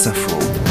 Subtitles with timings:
[0.00, 0.69] France Info.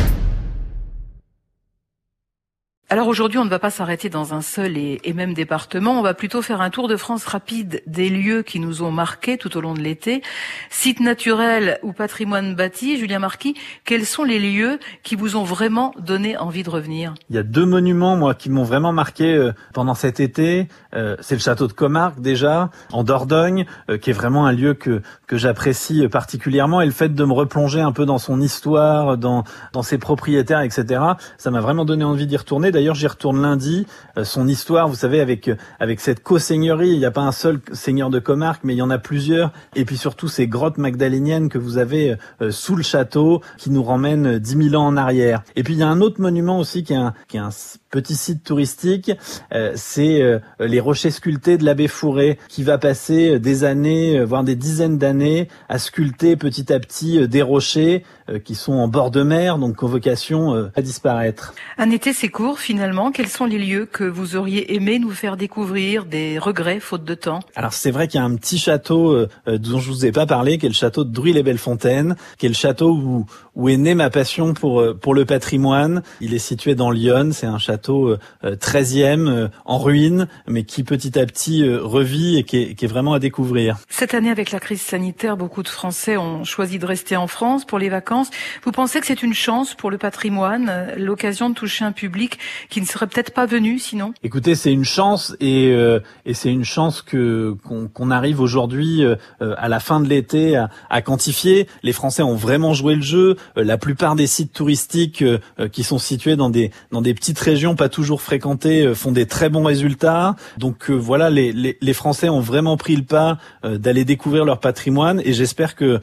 [2.91, 5.99] Alors aujourd'hui, on ne va pas s'arrêter dans un seul et, même département.
[5.99, 9.37] On va plutôt faire un tour de France rapide des lieux qui nous ont marqués
[9.37, 10.23] tout au long de l'été.
[10.71, 12.97] Sites naturels ou patrimoine bâti.
[12.97, 13.53] Julien Marquis,
[13.85, 17.13] quels sont les lieux qui vous ont vraiment donné envie de revenir?
[17.29, 20.67] Il y a deux monuments, moi, qui m'ont vraiment marqué euh, pendant cet été.
[20.95, 24.73] Euh, c'est le château de Comarque, déjà, en Dordogne, euh, qui est vraiment un lieu
[24.73, 26.81] que, que j'apprécie particulièrement.
[26.81, 29.43] Et le fait de me replonger un peu dans son histoire, dans
[29.83, 31.03] ses propriétaires, etc.,
[31.37, 32.71] ça m'a vraiment donné envie d'y retourner.
[32.79, 33.85] D'ailleurs, j'y retourne lundi.
[34.17, 35.51] Euh, son histoire, vous savez, avec
[35.81, 38.81] avec cette co-seigneurie, il n'y a pas un seul seigneur de Comarque, mais il y
[38.81, 39.51] en a plusieurs.
[39.75, 43.83] Et puis surtout ces grottes magdaléniennes que vous avez euh, sous le château, qui nous
[43.83, 45.43] ramènent dix 000 ans en arrière.
[45.57, 47.49] Et puis il y a un autre monument aussi qui est un, qui est un
[47.89, 49.11] petit site touristique,
[49.51, 50.21] euh, c'est
[50.59, 55.49] les rochers sculptés de l'abbé Fourré, qui va passer des années, voire des dizaines d'années,
[55.67, 58.05] à sculpter petit à petit des rochers
[58.45, 61.55] qui sont en bord de mer, donc convocation à disparaître.
[61.77, 63.11] Un été, c'est court finalement.
[63.11, 67.15] Quels sont les lieux que vous auriez aimé nous faire découvrir, des regrets faute de
[67.15, 67.39] temps?
[67.55, 70.27] Alors c'est vrai qu'il y a un petit château euh, dont je vous ai pas
[70.27, 73.95] parlé, qui est le château de Druy-les-Belles-Fontaines, qui est le château où, où est née
[73.95, 76.03] ma passion pour euh, pour le patrimoine.
[76.21, 78.09] Il est situé dans Lyon, c'est un château
[78.43, 82.75] euh, 13e euh, en ruine, mais qui petit à petit euh, revit et qui est,
[82.75, 83.77] qui est vraiment à découvrir.
[83.89, 87.65] Cette année, avec la crise sanitaire, beaucoup de Français ont choisi de rester en France
[87.65, 88.29] pour les vacances.
[88.63, 92.39] Vous pensez que c'est une chance pour le patrimoine, l'occasion de toucher un public
[92.69, 96.51] qui ne serait peut-être pas venu sinon Écoutez, c'est une chance et, euh, et c'est
[96.51, 101.01] une chance que qu'on qu'on arrive aujourd'hui euh, à la fin de l'été à, à,
[101.01, 101.67] quantifier.
[101.83, 103.37] Les Français ont vraiment joué le jeu.
[103.57, 105.39] Euh, la plupart des sites touristiques euh,
[105.71, 109.25] qui sont situés dans des dans des petites régions pas toujours fréquentées euh, font des
[109.25, 110.35] très bons résultats.
[110.57, 115.21] Donc voilà, les, les, les, Français ont vraiment pris le pas d'aller découvrir leur patrimoine
[115.25, 115.99] et j'espère que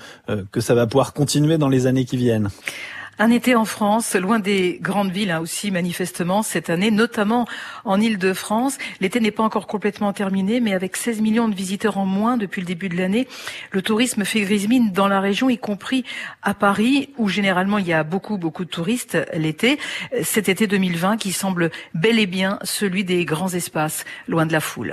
[0.51, 2.51] que ça va pouvoir continuer dans les années qui viennent.
[3.19, 7.47] Un été en France, loin des grandes villes hein, aussi manifestement cette année, notamment
[7.86, 8.77] en Île-de-France.
[9.01, 12.61] L'été n'est pas encore complètement terminé, mais avec 16 millions de visiteurs en moins depuis
[12.61, 13.27] le début de l'année,
[13.70, 16.05] le tourisme fait grise mine dans la région, y compris
[16.42, 19.79] à Paris, où généralement il y a beaucoup, beaucoup de touristes l'été.
[20.23, 24.61] Cet été 2020 qui semble bel et bien celui des grands espaces, loin de la
[24.61, 24.85] foule.